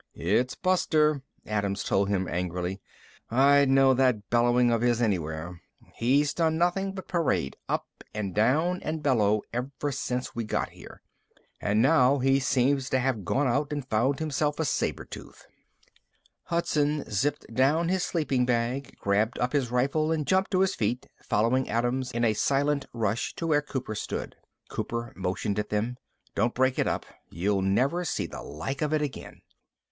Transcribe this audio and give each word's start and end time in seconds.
"It's 0.15 0.55
Buster," 0.55 1.21
Adams 1.45 1.83
told 1.83 2.09
him 2.09 2.27
angrily. 2.27 2.81
"I'd 3.29 3.69
know 3.69 3.93
that 3.93 4.31
bellowing 4.31 4.71
of 4.71 4.81
his 4.81 4.99
anywhere. 4.99 5.61
He's 5.93 6.33
done 6.33 6.57
nothing 6.57 6.93
but 6.95 7.07
parade 7.07 7.55
up 7.69 7.85
and 8.11 8.33
down 8.33 8.81
and 8.81 9.03
bellow 9.03 9.43
ever 9.53 9.91
since 9.91 10.33
we 10.33 10.43
got 10.43 10.69
here. 10.69 11.03
And 11.59 11.83
now 11.83 12.17
he 12.17 12.39
seems 12.39 12.89
to 12.89 12.99
have 12.99 13.23
gone 13.23 13.47
out 13.47 13.71
and 13.71 13.87
found 13.91 14.17
himself 14.17 14.59
a 14.59 14.65
saber 14.65 15.05
tooth." 15.05 15.45
Hudson 16.45 17.03
zipped 17.07 17.53
down 17.53 17.89
his 17.89 18.01
sleeping 18.03 18.43
bag, 18.43 18.95
grabbed 18.97 19.37
up 19.37 19.53
his 19.53 19.69
rifle 19.69 20.11
and 20.11 20.25
jumped 20.25 20.49
to 20.49 20.61
his 20.61 20.73
feet, 20.73 21.05
following 21.21 21.69
Adams 21.69 22.11
in 22.11 22.25
a 22.25 22.33
silent 22.33 22.87
rush 22.91 23.35
to 23.35 23.45
where 23.45 23.61
Cooper 23.61 23.93
stood. 23.93 24.35
Cooper 24.67 25.13
motioned 25.15 25.59
at 25.59 25.69
them. 25.69 25.97
"Don't 26.33 26.55
break 26.55 26.79
it 26.79 26.87
up. 26.87 27.05
You'll 27.29 27.61
never 27.61 28.03
see 28.03 28.25
the 28.25 28.41
like 28.41 28.81
of 28.81 28.93
it 28.93 29.03
again." 29.03 29.43